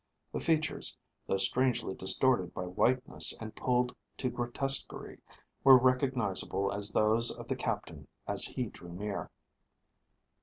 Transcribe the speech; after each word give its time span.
The 0.31 0.39
features, 0.39 0.97
though 1.27 1.37
strangely 1.37 1.93
distorted 1.93 2.55
by 2.55 2.63
whiteness 2.63 3.37
and 3.39 3.55
pulled 3.55 3.95
to 4.17 4.31
grotesquerie, 4.31 5.19
were 5.63 5.77
recognizable 5.77 6.71
as 6.73 6.89
those 6.91 7.29
of 7.29 7.47
the 7.47 7.55
captain 7.55 8.07
as 8.25 8.45
he 8.45 8.65
drew 8.65 8.91
near. 8.91 9.29